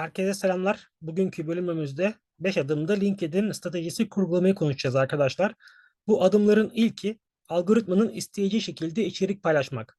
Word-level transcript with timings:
Herkese 0.00 0.34
selamlar. 0.34 0.88
Bugünkü 1.02 1.46
bölümümüzde 1.46 2.14
5 2.38 2.56
adımda 2.56 2.92
LinkedIn 2.92 3.52
stratejisi 3.52 4.08
kurgulamayı 4.08 4.54
konuşacağız 4.54 4.96
arkadaşlar. 4.96 5.54
Bu 6.06 6.24
adımların 6.24 6.70
ilki 6.74 7.18
algoritmanın 7.48 8.08
isteyeceği 8.08 8.60
şekilde 8.60 9.04
içerik 9.04 9.42
paylaşmak. 9.42 9.98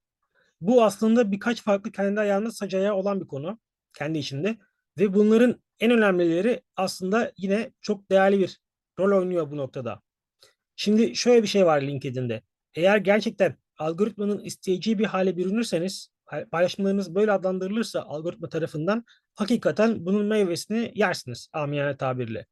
Bu 0.61 0.83
aslında 0.83 1.31
birkaç 1.31 1.61
farklı 1.61 1.91
kendi 1.91 2.19
ayağında 2.19 2.51
sac 2.51 2.75
ayağı 2.75 2.95
olan 2.95 3.21
bir 3.21 3.27
konu 3.27 3.59
kendi 3.97 4.17
içinde 4.19 4.57
ve 4.97 5.13
bunların 5.13 5.61
en 5.79 5.91
önemlileri 5.91 6.61
aslında 6.75 7.31
yine 7.37 7.71
çok 7.81 8.11
değerli 8.11 8.39
bir 8.39 8.59
rol 8.99 9.17
oynuyor 9.19 9.51
bu 9.51 9.57
noktada. 9.57 10.01
Şimdi 10.75 11.15
şöyle 11.15 11.43
bir 11.43 11.47
şey 11.47 11.65
var 11.65 11.81
LinkedIn'de. 11.81 12.41
Eğer 12.75 12.97
gerçekten 12.97 13.55
algoritmanın 13.77 14.39
isteyeceği 14.39 14.99
bir 14.99 15.05
hale 15.05 15.37
bürünürseniz, 15.37 16.10
paylaşımlarınız 16.51 17.15
böyle 17.15 17.31
adlandırılırsa 17.31 18.01
algoritma 18.01 18.49
tarafından 18.49 19.05
hakikaten 19.35 20.05
bunun 20.05 20.25
meyvesini 20.25 20.91
yersiniz 20.95 21.49
amiyane 21.53 21.97
tabirle. 21.97 22.45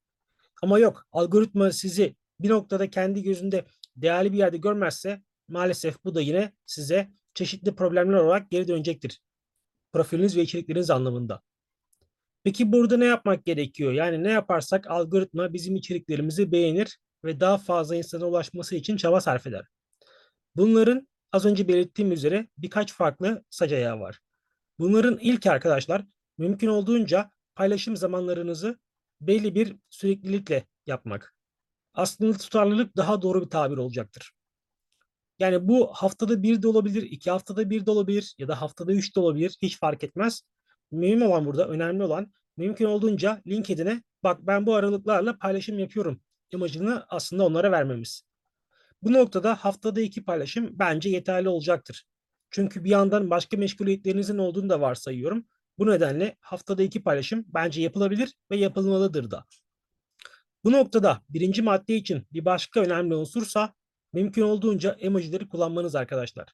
Ama 0.63 0.79
yok 0.79 1.07
algoritma 1.11 1.71
sizi 1.71 2.15
bir 2.39 2.49
noktada 2.49 2.89
kendi 2.89 3.23
gözünde 3.23 3.65
değerli 3.95 4.33
bir 4.33 4.37
yerde 4.37 4.57
görmezse 4.57 5.21
maalesef 5.47 6.03
bu 6.05 6.15
da 6.15 6.21
yine 6.21 6.53
size 6.65 7.09
çeşitli 7.33 7.75
problemler 7.75 8.17
olarak 8.17 8.51
geri 8.51 8.67
dönecektir. 8.67 9.21
Profiliniz 9.93 10.37
ve 10.37 10.41
içerikleriniz 10.41 10.89
anlamında. 10.89 11.41
Peki 12.43 12.71
burada 12.71 12.97
ne 12.97 13.05
yapmak 13.05 13.45
gerekiyor? 13.45 13.93
Yani 13.93 14.23
ne 14.23 14.31
yaparsak 14.31 14.87
algoritma 14.87 15.53
bizim 15.53 15.75
içeriklerimizi 15.75 16.51
beğenir 16.51 16.97
ve 17.25 17.39
daha 17.39 17.57
fazla 17.57 17.95
insana 17.95 18.25
ulaşması 18.25 18.75
için 18.75 18.97
çaba 18.97 19.21
sarf 19.21 19.47
eder. 19.47 19.65
Bunların 20.55 21.07
az 21.31 21.45
önce 21.45 21.67
belirttiğim 21.67 22.11
üzere 22.11 22.47
birkaç 22.57 22.93
farklı 22.93 23.43
sac 23.49 23.73
ayağı 23.73 23.99
var. 23.99 24.19
Bunların 24.79 25.17
ilk 25.21 25.47
arkadaşlar 25.47 26.05
mümkün 26.37 26.67
olduğunca 26.67 27.31
paylaşım 27.55 27.97
zamanlarınızı 27.97 28.79
belli 29.21 29.55
bir 29.55 29.75
süreklilikle 29.89 30.65
yapmak. 30.85 31.35
Aslında 31.93 32.37
tutarlılık 32.37 32.97
daha 32.97 33.21
doğru 33.21 33.45
bir 33.45 33.49
tabir 33.49 33.77
olacaktır. 33.77 34.31
Yani 35.39 35.67
bu 35.67 35.93
haftada 35.93 36.43
bir 36.43 36.61
de 36.61 36.67
olabilir, 36.67 37.01
iki 37.01 37.31
haftada 37.31 37.69
bir 37.69 37.85
de 37.85 37.91
olabilir 37.91 38.35
ya 38.37 38.47
da 38.47 38.61
haftada 38.61 38.93
üç 38.93 39.15
de 39.15 39.19
olabilir. 39.19 39.57
Hiç 39.61 39.79
fark 39.79 40.03
etmez. 40.03 40.41
Mühim 40.91 41.21
olan 41.21 41.45
burada, 41.45 41.67
önemli 41.67 42.03
olan 42.03 42.33
mümkün 42.57 42.85
olduğunca 42.85 43.41
LinkedIn'e 43.47 44.03
bak 44.23 44.39
ben 44.41 44.65
bu 44.65 44.75
aralıklarla 44.75 45.37
paylaşım 45.37 45.79
yapıyorum 45.79 46.21
imajını 46.51 47.05
aslında 47.09 47.45
onlara 47.45 47.71
vermemiz. 47.71 48.28
Bu 49.01 49.13
noktada 49.13 49.55
haftada 49.55 50.01
iki 50.01 50.25
paylaşım 50.25 50.79
bence 50.79 51.09
yeterli 51.09 51.49
olacaktır. 51.49 52.07
Çünkü 52.49 52.83
bir 52.83 52.89
yandan 52.89 53.29
başka 53.29 53.57
meşguliyetlerinizin 53.57 54.37
olduğunu 54.37 54.69
da 54.69 54.81
varsayıyorum. 54.81 55.45
Bu 55.77 55.87
nedenle 55.87 56.37
haftada 56.39 56.83
iki 56.83 57.03
paylaşım 57.03 57.45
bence 57.47 57.81
yapılabilir 57.81 58.33
ve 58.51 58.57
yapılmalıdır 58.57 59.31
da. 59.31 59.45
Bu 60.63 60.71
noktada 60.71 61.21
birinci 61.29 61.61
madde 61.61 61.95
için 61.95 62.27
bir 62.33 62.45
başka 62.45 62.79
önemli 62.81 63.15
unsursa 63.15 63.73
mümkün 64.13 64.41
olduğunca 64.41 64.91
emojileri 64.91 65.49
kullanmanız 65.49 65.95
arkadaşlar. 65.95 66.53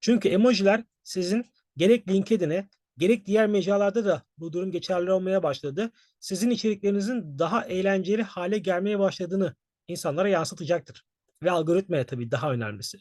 Çünkü 0.00 0.28
emojiler 0.28 0.84
sizin 1.02 1.46
gerek 1.76 2.08
LinkedIn'e 2.08 2.68
gerek 2.98 3.26
diğer 3.26 3.46
mecralarda 3.46 4.04
da 4.04 4.22
bu 4.38 4.52
durum 4.52 4.70
geçerli 4.70 5.12
olmaya 5.12 5.42
başladı. 5.42 5.90
Sizin 6.20 6.50
içeriklerinizin 6.50 7.38
daha 7.38 7.64
eğlenceli 7.64 8.22
hale 8.22 8.58
gelmeye 8.58 8.98
başladığını 8.98 9.54
insanlara 9.88 10.28
yansıtacaktır. 10.28 11.04
Ve 11.44 11.50
algoritmaya 11.50 12.06
tabii 12.06 12.30
daha 12.30 12.52
önemlisi. 12.52 12.98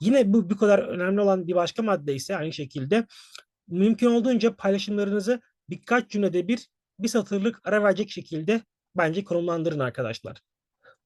Yine 0.00 0.32
bu 0.32 0.50
bu 0.50 0.56
kadar 0.56 0.78
önemli 0.78 1.20
olan 1.20 1.46
bir 1.46 1.54
başka 1.54 1.82
madde 1.82 2.14
ise 2.14 2.36
aynı 2.36 2.52
şekilde 2.52 3.06
mümkün 3.68 4.06
olduğunca 4.06 4.56
paylaşımlarınızı 4.56 5.40
birkaç 5.70 6.10
cümlede 6.10 6.48
bir 6.48 6.68
bir 6.98 7.08
satırlık 7.08 7.60
ara 7.64 7.82
verecek 7.84 8.10
şekilde 8.10 8.62
bence 8.96 9.24
konumlandırın 9.24 9.78
arkadaşlar. 9.78 10.40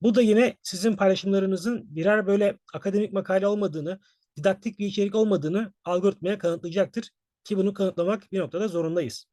Bu 0.03 0.15
da 0.15 0.23
yine 0.23 0.57
sizin 0.63 0.97
paylaşımlarınızın 0.97 1.97
birer 1.97 2.27
böyle 2.27 2.59
akademik 2.75 3.13
makale 3.13 3.47
olmadığını, 3.47 4.01
didaktik 4.37 4.79
bir 4.79 4.87
içerik 4.87 5.15
olmadığını 5.15 5.73
algoritmaya 5.85 6.39
kanıtlayacaktır. 6.39 7.11
Ki 7.45 7.57
bunu 7.57 7.75
kanıtlamak 7.75 8.33
bir 8.33 8.39
noktada 8.39 8.69
zorundayız. 8.69 9.27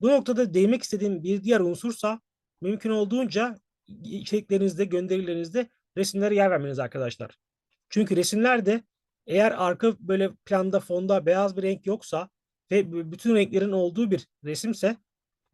Bu 0.00 0.08
noktada 0.08 0.54
değinmek 0.54 0.82
istediğim 0.82 1.22
bir 1.22 1.42
diğer 1.42 1.60
unsursa 1.60 2.20
mümkün 2.60 2.90
olduğunca 2.90 3.58
içeriklerinizde, 4.04 4.84
gönderilerinizde 4.84 5.70
resimlere 5.96 6.34
yer 6.34 6.50
vermeniz 6.50 6.78
arkadaşlar. 6.78 7.38
Çünkü 7.88 8.16
resimlerde 8.16 8.84
eğer 9.26 9.54
arka 9.56 9.96
böyle 10.00 10.30
planda 10.44 10.80
fonda 10.80 11.26
beyaz 11.26 11.56
bir 11.56 11.62
renk 11.62 11.86
yoksa 11.86 12.28
ve 12.70 13.12
bütün 13.12 13.34
renklerin 13.34 13.72
olduğu 13.72 14.10
bir 14.10 14.28
resimse 14.44 14.96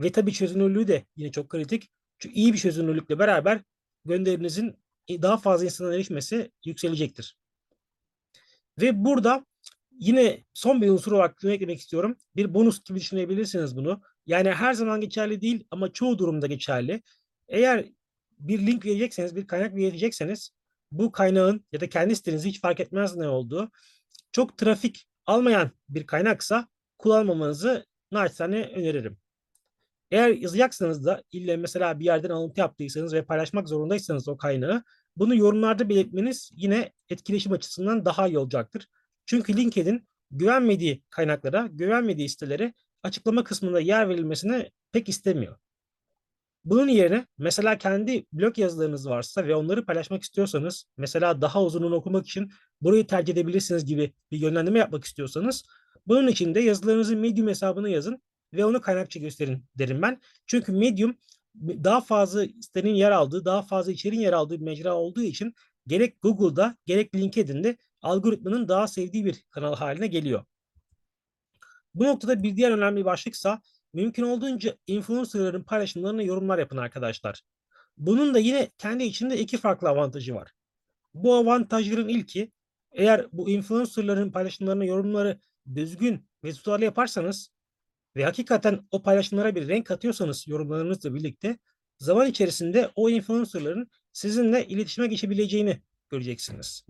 ve 0.00 0.12
tabii 0.12 0.32
çözünürlüğü 0.32 0.88
de 0.88 1.06
yine 1.16 1.32
çok 1.32 1.48
kritik. 1.48 1.90
Çünkü 2.18 2.34
iyi 2.34 2.52
bir 2.52 2.58
çözünürlükle 2.58 3.18
beraber 3.18 3.60
gönderinizin 4.04 4.76
daha 5.08 5.36
fazla 5.36 5.64
insana 5.64 5.94
erişmesi 5.94 6.50
yükselecektir. 6.64 7.36
Ve 8.80 9.04
burada 9.04 9.46
yine 9.90 10.44
son 10.54 10.82
bir 10.82 10.88
unsur 10.88 11.12
olarak 11.12 11.44
eklemek 11.44 11.80
istiyorum. 11.80 12.16
Bir 12.36 12.54
bonus 12.54 12.84
gibi 12.84 12.98
düşünebilirsiniz 12.98 13.76
bunu. 13.76 14.02
Yani 14.26 14.50
her 14.50 14.74
zaman 14.74 15.00
geçerli 15.00 15.40
değil 15.40 15.64
ama 15.70 15.92
çoğu 15.92 16.18
durumda 16.18 16.46
geçerli. 16.46 17.02
Eğer 17.48 17.84
bir 18.48 18.66
link 18.66 18.86
verecekseniz, 18.86 19.36
bir 19.36 19.46
kaynak 19.46 19.74
verecekseniz 19.74 20.50
bu 20.92 21.12
kaynağın 21.12 21.66
ya 21.72 21.80
da 21.80 21.88
kendi 21.88 22.16
sitenizi 22.16 22.48
hiç 22.48 22.60
fark 22.60 22.80
etmez 22.80 23.16
ne 23.16 23.28
olduğu 23.28 23.70
çok 24.32 24.58
trafik 24.58 25.08
almayan 25.26 25.70
bir 25.88 26.06
kaynaksa 26.06 26.68
kullanmamanızı 26.98 27.86
naçizane 28.12 28.64
öneririm. 28.64 29.18
Eğer 30.10 30.28
yazacaksanız 30.28 31.06
da 31.06 31.22
ille 31.32 31.56
mesela 31.56 32.00
bir 32.00 32.04
yerden 32.04 32.30
alıntı 32.30 32.60
yaptıysanız 32.60 33.14
ve 33.14 33.24
paylaşmak 33.24 33.68
zorundaysanız 33.68 34.28
o 34.28 34.36
kaynağı 34.36 34.82
bunu 35.16 35.34
yorumlarda 35.34 35.88
belirtmeniz 35.88 36.50
yine 36.54 36.92
etkileşim 37.08 37.52
açısından 37.52 38.04
daha 38.04 38.28
iyi 38.28 38.38
olacaktır. 38.38 38.88
Çünkü 39.26 39.56
LinkedIn 39.56 40.08
güvenmediği 40.30 41.02
kaynaklara, 41.10 41.68
güvenmediği 41.72 42.28
sitelere 42.28 42.74
açıklama 43.02 43.44
kısmında 43.44 43.80
yer 43.80 44.08
verilmesini 44.08 44.70
pek 44.92 45.08
istemiyor. 45.08 45.56
Bunun 46.64 46.88
yerine 46.88 47.26
mesela 47.38 47.78
kendi 47.78 48.26
blog 48.32 48.58
yazılarınız 48.58 49.08
varsa 49.08 49.46
ve 49.46 49.54
onları 49.54 49.84
paylaşmak 49.84 50.22
istiyorsanız, 50.22 50.84
mesela 50.96 51.40
daha 51.40 51.62
uzununu 51.62 51.94
okumak 51.94 52.26
için 52.26 52.52
burayı 52.80 53.06
tercih 53.06 53.32
edebilirsiniz 53.32 53.84
gibi 53.84 54.12
bir 54.30 54.38
yönlendirme 54.38 54.78
yapmak 54.78 55.04
istiyorsanız, 55.04 55.64
bunun 56.06 56.28
için 56.28 56.54
de 56.54 56.60
yazılarınızın 56.60 57.18
Medium 57.18 57.48
hesabını 57.48 57.90
yazın 57.90 58.22
ve 58.52 58.64
onu 58.64 58.80
kaynakça 58.80 59.20
gösterin 59.20 59.64
derim 59.78 60.02
ben. 60.02 60.20
Çünkü 60.46 60.72
Medium 60.72 61.16
daha 61.60 62.00
fazla 62.00 62.44
sitenin 62.46 62.94
yer 62.94 63.10
aldığı, 63.10 63.44
daha 63.44 63.62
fazla 63.62 63.92
içeriğin 63.92 64.22
yer 64.22 64.32
aldığı 64.32 64.60
bir 64.60 64.64
mecra 64.64 64.94
olduğu 64.94 65.22
için 65.22 65.54
gerek 65.86 66.22
Google'da 66.22 66.76
gerek 66.86 67.14
LinkedIn'de 67.14 67.76
algoritmanın 68.02 68.68
daha 68.68 68.88
sevdiği 68.88 69.24
bir 69.24 69.44
kanal 69.50 69.74
haline 69.74 70.06
geliyor. 70.06 70.44
Bu 71.94 72.04
noktada 72.04 72.42
bir 72.42 72.56
diğer 72.56 72.70
önemli 72.70 73.04
başlıksa 73.04 73.62
mümkün 73.92 74.22
olduğunca 74.22 74.76
influencerların 74.86 75.62
paylaşımlarına 75.62 76.22
yorumlar 76.22 76.58
yapın 76.58 76.76
arkadaşlar. 76.76 77.42
Bunun 77.96 78.34
da 78.34 78.38
yine 78.38 78.70
kendi 78.78 79.04
içinde 79.04 79.38
iki 79.38 79.56
farklı 79.56 79.88
avantajı 79.88 80.34
var. 80.34 80.52
Bu 81.14 81.34
avantajların 81.34 82.08
ilki 82.08 82.52
eğer 82.92 83.26
bu 83.32 83.50
influencerların 83.50 84.30
paylaşımlarına 84.32 84.84
yorumları 84.84 85.40
düzgün 85.74 86.26
ve 86.44 86.52
tutarlı 86.52 86.84
yaparsanız 86.84 87.50
ve 88.16 88.24
hakikaten 88.24 88.86
o 88.90 89.02
paylaşımlara 89.02 89.54
bir 89.54 89.68
renk 89.68 89.86
katıyorsanız 89.86 90.48
yorumlarınızla 90.48 91.14
birlikte 91.14 91.58
zaman 91.98 92.26
içerisinde 92.26 92.90
o 92.94 93.10
influencerların 93.10 93.90
sizinle 94.12 94.66
iletişime 94.66 95.06
geçebileceğini 95.06 95.82
göreceksiniz. 96.10 96.86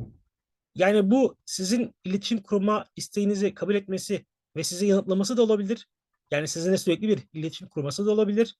Yani 0.74 1.10
bu 1.10 1.36
sizin 1.44 1.94
iletişim 2.04 2.42
kurma 2.42 2.86
isteğinizi 2.96 3.54
kabul 3.54 3.74
etmesi 3.74 4.26
ve 4.56 4.64
sizi 4.64 4.86
yanıtlaması 4.86 5.36
da 5.36 5.42
olabilir. 5.42 5.88
Yani 6.32 6.48
sizinle 6.48 6.78
sürekli 6.78 7.08
bir 7.08 7.18
iletişim 7.32 7.68
kurması 7.68 8.06
da 8.06 8.10
olabilir. 8.10 8.56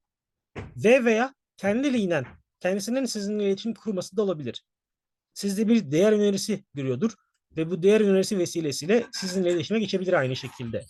Ve 0.77 1.05
veya 1.05 1.35
kendiliğinden 1.57 2.27
kendisinin 2.61 3.05
sizinle 3.05 3.45
iletişim 3.45 3.75
kurması 3.75 4.17
da 4.17 4.23
olabilir. 4.23 4.65
Sizde 5.35 5.69
bir 5.69 5.91
değer 5.91 6.13
önerisi 6.13 6.65
görüyordur 6.75 7.13
ve 7.57 7.71
bu 7.71 7.83
değer 7.83 8.01
önerisi 8.01 8.39
vesilesiyle 8.39 9.07
sizinle 9.13 9.53
iletişime 9.53 9.81
geçebilir 9.81 10.13
aynı 10.13 10.37
şekilde. 10.37 10.85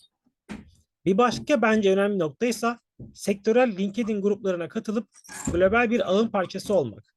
Bir 1.05 1.19
başka 1.19 1.62
bence 1.62 1.93
önemli 1.93 2.19
nokta 2.19 2.46
ise 2.46 2.76
sektörel 3.14 3.76
LinkedIn 3.76 4.23
gruplarına 4.23 4.69
katılıp 4.69 5.08
global 5.52 5.90
bir 5.90 6.11
ağın 6.11 6.28
parçası 6.28 6.75
olmak. 6.75 7.14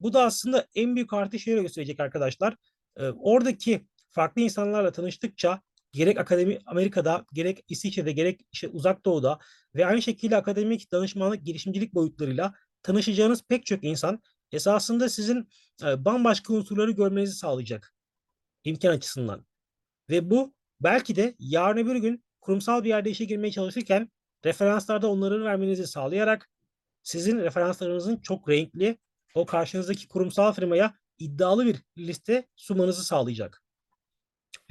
Bu 0.00 0.12
da 0.12 0.22
aslında 0.24 0.66
en 0.74 0.96
büyük 0.96 1.12
artı 1.12 1.38
şöyle 1.38 1.62
gösterecek 1.62 2.00
arkadaşlar. 2.00 2.56
Ee, 2.96 3.08
oradaki 3.08 3.86
farklı 4.10 4.42
insanlarla 4.42 4.92
tanıştıkça 4.92 5.62
gerek 5.92 6.18
akademi 6.18 6.58
Amerika'da, 6.66 7.26
gerek 7.32 7.64
İsviçre'de, 7.68 8.12
gerek 8.12 8.40
işte 8.52 8.68
uzak 8.68 9.04
doğuda 9.04 9.38
ve 9.74 9.86
aynı 9.86 10.02
şekilde 10.02 10.36
akademik 10.36 10.92
danışmanlık, 10.92 11.44
girişimcilik 11.44 11.94
boyutlarıyla 11.94 12.54
tanışacağınız 12.82 13.42
pek 13.48 13.66
çok 13.66 13.84
insan 13.84 14.22
esasında 14.52 15.08
sizin 15.08 15.48
e, 15.84 16.04
bambaşka 16.04 16.52
unsurları 16.52 16.90
görmenizi 16.90 17.34
sağlayacak 17.34 17.94
imkan 18.64 18.90
açısından. 18.90 19.46
Ve 20.10 20.30
bu 20.30 20.54
belki 20.80 21.16
de 21.16 21.34
yarın 21.38 21.78
öbür 21.78 21.96
gün 21.96 22.24
kurumsal 22.40 22.84
bir 22.84 22.88
yerde 22.88 23.10
işe 23.10 23.24
girmeye 23.24 23.50
çalışırken 23.50 24.10
referanslarda 24.44 25.10
onları 25.10 25.44
vermenizi 25.44 25.86
sağlayarak 25.86 26.50
sizin 27.02 27.38
referanslarınızın 27.38 28.16
çok 28.16 28.48
renkli, 28.48 28.98
o 29.34 29.46
karşınızdaki 29.46 30.08
kurumsal 30.08 30.52
firmaya 30.52 30.94
iddialı 31.18 31.66
bir 31.66 31.82
liste 31.98 32.46
sunmanızı 32.56 33.04
sağlayacak. 33.04 33.61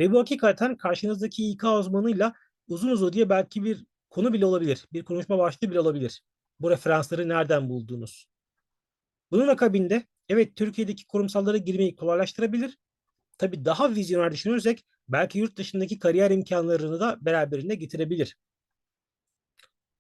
Ve 0.02 0.12
bu 0.12 0.20
hakikaten 0.20 0.78
karşınızdaki 0.78 1.52
İK 1.52 1.64
uzmanıyla 1.64 2.34
uzun 2.68 2.90
uzun 2.90 3.14
diye 3.14 3.30
belki 3.30 3.64
bir 3.64 3.86
konu 4.10 4.34
bile 4.34 4.46
olabilir. 4.46 4.88
Bir 4.94 5.06
konuşma 5.06 5.38
başlığı 5.38 5.70
bile 5.72 5.80
olabilir. 5.80 6.24
Bu 6.60 6.72
referansları 6.72 7.30
nereden 7.30 7.70
buldunuz? 7.70 8.28
Bunun 9.32 9.48
akabinde 9.48 10.08
evet 10.30 10.56
Türkiye'deki 10.56 11.08
kurumsallara 11.08 11.58
girmeyi 11.58 11.96
kolaylaştırabilir. 11.96 12.78
Tabii 13.38 13.66
daha 13.66 13.96
vizyoner 13.96 14.32
düşünürsek 14.32 14.86
belki 15.10 15.40
yurt 15.40 15.58
dışındaki 15.58 16.00
kariyer 16.00 16.32
imkanlarını 16.32 17.00
da 17.00 17.18
beraberinde 17.22 17.76
getirebilir. 17.76 18.38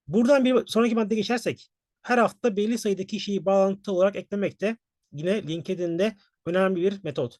Buradan 0.08 0.46
bir 0.46 0.68
sonraki 0.68 0.96
madde 0.96 1.16
geçersek 1.16 1.72
her 2.02 2.18
hafta 2.18 2.56
belli 2.56 2.78
sayıdaki 2.78 3.08
kişiyi 3.08 3.46
bağlantı 3.46 3.92
olarak 3.92 4.16
eklemek 4.16 4.62
de 4.62 4.78
yine 5.12 5.48
LinkedIn'de 5.48 6.18
önemli 6.46 6.82
bir 6.82 7.04
metot. 7.04 7.40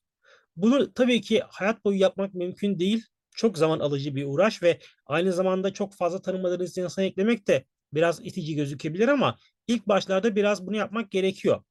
Bunu 0.56 0.94
tabii 0.94 1.22
ki 1.22 1.42
hayat 1.50 1.86
boyu 1.86 2.00
yapmak 2.00 2.34
mümkün 2.34 2.80
değil. 2.80 3.06
Çok 3.36 3.58
zaman 3.58 3.80
alıcı 3.80 4.16
bir 4.16 4.26
uğraş 4.26 4.64
ve 4.64 4.80
aynı 5.06 5.34
zamanda 5.34 5.74
çok 5.74 5.94
fazla 5.94 6.22
tanımadığınız 6.22 6.78
insanı 6.78 7.06
eklemek 7.06 7.48
de 7.48 7.66
biraz 7.94 8.20
itici 8.20 8.56
gözükebilir 8.56 9.08
ama 9.08 9.38
ilk 9.68 9.88
başlarda 9.88 10.36
biraz 10.36 10.68
bunu 10.68 10.76
yapmak 10.76 11.12
gerekiyor. 11.12 11.64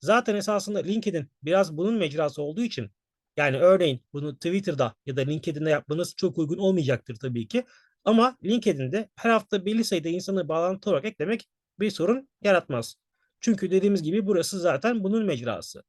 Zaten 0.00 0.34
esasında 0.34 0.78
LinkedIn 0.78 1.30
biraz 1.42 1.76
bunun 1.76 1.94
mecrası 1.94 2.42
olduğu 2.42 2.62
için 2.62 2.90
yani 3.36 3.56
örneğin 3.58 4.00
bunu 4.12 4.34
Twitter'da 4.34 4.94
ya 5.06 5.16
da 5.16 5.20
LinkedIn'de 5.20 5.70
yapmanız 5.70 6.14
çok 6.16 6.38
uygun 6.38 6.58
olmayacaktır 6.58 7.16
tabii 7.16 7.48
ki. 7.48 7.64
Ama 8.04 8.36
LinkedIn'de 8.44 9.08
her 9.16 9.30
hafta 9.30 9.66
belli 9.66 9.84
sayıda 9.84 10.08
insanı 10.08 10.48
bağlantı 10.48 10.90
olarak 10.90 11.04
eklemek 11.04 11.48
bir 11.80 11.90
sorun 11.90 12.28
yaratmaz. 12.42 12.96
Çünkü 13.40 13.70
dediğimiz 13.70 14.02
gibi 14.02 14.26
burası 14.26 14.60
zaten 14.60 15.04
bunun 15.04 15.24
mecrası. 15.24 15.82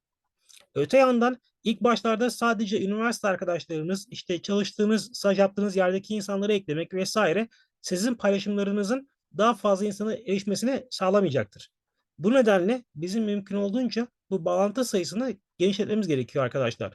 Öte 0.75 0.97
yandan 0.97 1.38
ilk 1.63 1.81
başlarda 1.81 2.30
sadece 2.30 2.86
üniversite 2.86 3.27
arkadaşlarınız, 3.27 4.07
işte 4.10 4.42
çalıştığınız, 4.42 5.10
staj 5.13 5.39
yaptığınız 5.39 5.75
yerdeki 5.75 6.15
insanları 6.15 6.54
eklemek 6.54 6.94
vesaire 6.94 7.48
sizin 7.81 8.15
paylaşımlarınızın 8.15 9.10
daha 9.38 9.54
fazla 9.54 9.86
insana 9.86 10.13
erişmesini 10.13 10.88
sağlamayacaktır. 10.89 11.71
Bu 12.18 12.33
nedenle 12.33 12.83
bizim 12.95 13.24
mümkün 13.24 13.56
olduğunca 13.56 14.07
bu 14.30 14.45
bağlantı 14.45 14.86
sayısını 14.86 15.36
genişletmemiz 15.57 16.07
gerekiyor 16.07 16.45
arkadaşlar. 16.45 16.94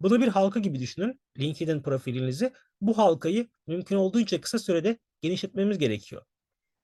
Bunu 0.00 0.20
bir 0.20 0.28
halka 0.28 0.60
gibi 0.60 0.80
düşünün. 0.80 1.20
LinkedIn 1.38 1.82
profilinizi. 1.82 2.52
Bu 2.80 2.98
halkayı 2.98 3.48
mümkün 3.66 3.96
olduğunca 3.96 4.40
kısa 4.40 4.58
sürede 4.58 4.98
genişletmemiz 5.20 5.78
gerekiyor. 5.78 6.22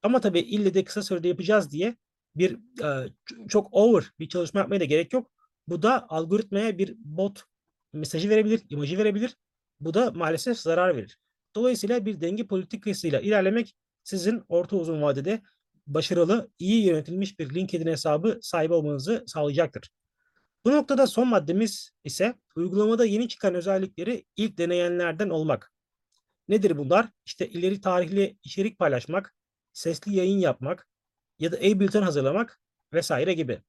Ama 0.03 0.20
tabii 0.20 0.41
ille 0.41 0.75
de 0.75 0.85
kısa 0.85 1.03
sürede 1.03 1.29
yapacağız 1.29 1.73
diye 1.73 1.97
bir 2.37 2.59
e, 2.85 3.09
çok 3.49 3.69
over 3.73 4.05
bir 4.19 4.29
çalışma 4.29 4.61
yapmaya 4.61 4.81
da 4.81 4.85
gerek 4.85 5.12
yok. 5.12 5.31
Bu 5.69 5.82
da 5.82 6.09
algoritmaya 6.09 6.79
bir 6.79 6.94
bot 6.99 7.43
mesajı 7.93 8.29
verebilir, 8.29 8.62
imajı 8.70 8.99
verebilir. 8.99 9.37
Bu 9.81 9.94
da 9.94 10.11
maalesef 10.11 10.59
zarar 10.59 10.97
verir. 10.97 11.19
Dolayısıyla 11.55 12.06
bir 12.06 12.20
denge 12.20 12.47
politikasıyla 12.47 13.20
ilerlemek 13.20 13.76
sizin 14.05 14.43
orta 14.49 14.76
uzun 14.76 15.03
vadede 15.03 15.43
başarılı, 15.87 16.50
iyi 16.59 16.87
yönetilmiş 16.87 17.38
bir 17.38 17.55
LinkedIn 17.55 17.87
hesabı 17.87 18.38
sahibi 18.43 18.75
olmanızı 18.75 19.25
sağlayacaktır. 19.26 19.91
Bu 20.65 20.73
noktada 20.73 21.06
son 21.06 21.29
maddemiz 21.29 21.91
ise 22.05 22.35
uygulamada 22.56 23.05
yeni 23.05 23.29
çıkan 23.29 23.55
özellikleri 23.55 24.25
ilk 24.37 24.59
deneyenlerden 24.59 25.29
olmak. 25.31 25.73
Nedir 26.49 26.79
bunlar? 26.79 27.09
İşte 27.26 27.49
ileri 27.49 27.81
tarihli 27.81 28.38
içerik 28.43 28.79
paylaşmak, 28.79 29.35
sesli 29.73 30.17
yayın 30.17 30.38
yapmak 30.38 30.88
ya 31.38 31.53
da 31.53 31.56
e-bülten 31.56 32.03
hazırlamak 32.03 32.61
vesaire 32.93 33.35
gibi. 33.35 33.62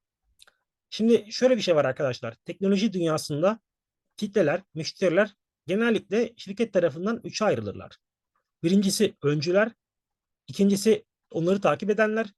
Şimdi 0.89 1.31
şöyle 1.31 1.57
bir 1.57 1.61
şey 1.61 1.75
var 1.75 1.85
arkadaşlar. 1.85 2.33
Teknoloji 2.33 2.93
dünyasında 2.93 3.59
kitleler, 4.17 4.61
müşteriler 4.73 5.35
genellikle 5.67 6.33
şirket 6.37 6.73
tarafından 6.73 7.21
üçe 7.23 7.45
ayrılırlar. 7.45 7.97
Birincisi 8.63 9.15
öncüler, 9.23 9.71
ikincisi 10.47 11.05
onları 11.31 11.61
takip 11.61 11.89
edenler, 11.89 12.33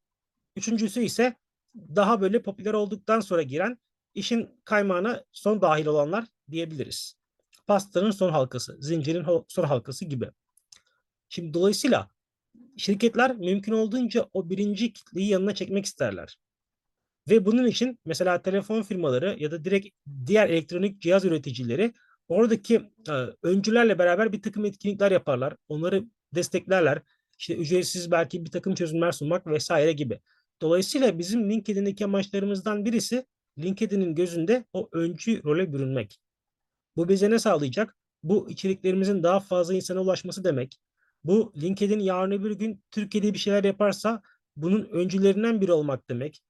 üçüncüsü 0.55 1.01
ise 1.01 1.35
daha 1.75 2.21
böyle 2.21 2.41
popüler 2.41 2.73
olduktan 2.73 3.19
sonra 3.19 3.41
giren 3.41 3.77
işin 4.13 4.61
kaymağına 4.65 5.23
son 5.31 5.61
dahil 5.61 5.85
olanlar 5.85 6.25
diyebiliriz. 6.51 7.15
Pastanın 7.67 8.11
son 8.11 8.29
halkası, 8.31 8.77
zincirin 8.79 9.25
son 9.47 9.63
halkası 9.63 10.05
gibi. 10.05 10.31
Şimdi 11.29 11.53
dolayısıyla 11.53 12.09
şirketler 12.77 13.35
mümkün 13.35 13.71
olduğunca 13.71 14.29
o 14.33 14.49
birinci 14.49 14.93
kitleyi 14.93 15.27
yanına 15.27 15.55
çekmek 15.55 15.85
isterler. 15.85 16.37
Ve 17.29 17.45
bunun 17.45 17.65
için 17.65 17.99
mesela 18.05 18.41
telefon 18.41 18.81
firmaları 18.81 19.35
ya 19.39 19.51
da 19.51 19.65
direkt 19.65 19.87
diğer 20.25 20.49
elektronik 20.49 21.01
cihaz 21.01 21.25
üreticileri 21.25 21.93
oradaki 22.27 22.75
e, 23.09 23.13
öncülerle 23.43 23.99
beraber 23.99 24.33
bir 24.33 24.41
takım 24.41 24.65
etkinlikler 24.65 25.11
yaparlar. 25.11 25.55
Onları 25.69 26.03
desteklerler. 26.35 27.01
İşte 27.37 27.55
ücretsiz 27.55 28.11
belki 28.11 28.45
bir 28.45 28.51
takım 28.51 28.75
çözümler 28.75 29.11
sunmak 29.11 29.47
vesaire 29.47 29.91
gibi. 29.91 30.19
Dolayısıyla 30.61 31.19
bizim 31.19 31.49
LinkedIn'deki 31.49 32.05
amaçlarımızdan 32.05 32.85
birisi 32.85 33.25
LinkedIn'in 33.59 34.15
gözünde 34.15 34.65
o 34.73 34.89
öncü 34.91 35.43
role 35.43 35.73
bürünmek. 35.73 36.19
Bu 36.95 37.09
bize 37.09 37.29
ne 37.29 37.39
sağlayacak? 37.39 37.97
Bu 38.23 38.49
içeriklerimizin 38.49 39.23
daha 39.23 39.39
fazla 39.39 39.73
insana 39.73 40.01
ulaşması 40.01 40.43
demek. 40.43 40.79
Bu 41.23 41.53
LinkedIn 41.61 41.99
yarın 41.99 42.31
öbür 42.31 42.51
gün 42.51 42.83
Türkiye'de 42.91 43.33
bir 43.33 43.39
şeyler 43.39 43.63
yaparsa 43.63 44.21
bunun 44.55 44.83
öncülerinden 44.83 45.61
biri 45.61 45.71
olmak 45.71 46.09
demek. 46.09 46.41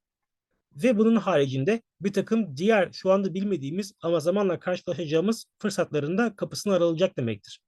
Ve 0.76 0.98
bunun 0.98 1.16
haricinde 1.16 1.82
bir 2.02 2.14
takım 2.14 2.58
diğer 2.58 2.92
şu 2.92 3.12
anda 3.12 3.34
bilmediğimiz 3.34 3.94
ama 4.02 4.20
zamanla 4.20 4.60
karşılaşacağımız 4.60 5.46
fırsatların 5.60 6.18
da 6.18 6.36
kapısını 6.36 6.74
aralacak 6.74 7.18
demektir. 7.18 7.62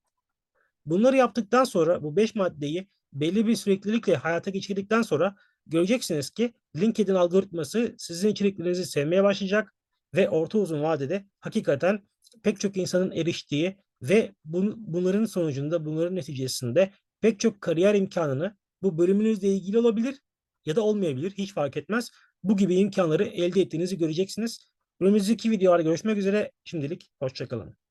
Bunları 0.85 1.17
yaptıktan 1.17 1.63
sonra 1.63 2.03
bu 2.03 2.15
beş 2.15 2.35
maddeyi 2.35 2.87
belli 3.13 3.47
bir 3.47 3.55
süreklilikle 3.55 4.15
hayata 4.15 4.51
geçirdikten 4.51 5.01
sonra 5.01 5.35
göreceksiniz 5.67 6.29
ki 6.29 6.53
LinkedIn 6.75 7.13
algoritması 7.13 7.95
sizin 7.97 8.29
içeriklerinizi 8.29 8.85
sevmeye 8.85 9.23
başlayacak 9.23 9.73
ve 10.15 10.29
orta 10.29 10.57
uzun 10.57 10.83
vadede 10.83 11.25
hakikaten 11.39 12.07
pek 12.43 12.59
çok 12.59 12.77
insanın 12.77 13.11
eriştiği 13.11 13.77
ve 14.01 14.35
bun, 14.45 14.75
bunların 14.77 15.25
sonucunda 15.25 15.85
bunların 15.85 16.15
neticesinde 16.15 16.91
pek 17.21 17.39
çok 17.39 17.61
kariyer 17.61 17.95
imkanını 17.95 18.57
bu 18.81 18.97
bölümünüzle 18.97 19.47
ilgili 19.47 19.79
olabilir 19.79 20.21
ya 20.65 20.75
da 20.75 20.81
olmayabilir 20.81 21.31
hiç 21.31 21.53
fark 21.53 21.77
etmez. 21.77 22.11
Bu 22.43 22.57
gibi 22.57 22.75
imkanları 22.75 23.23
elde 23.23 23.61
ettiğinizi 23.61 23.97
göreceksiniz. 23.97 24.67
Önümüzdeki 24.99 25.51
videolarda 25.51 25.81
görüşmek 25.83 26.17
üzere. 26.17 26.51
Şimdilik 26.63 27.11
hoşçakalın. 27.19 27.82